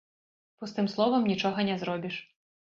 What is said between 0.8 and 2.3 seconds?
словам нічога не зробіш.